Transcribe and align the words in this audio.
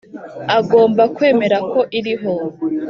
agomba 0.57 1.03
kwemera 1.15 1.57
ko 1.71 1.79
iriho. 1.97 2.33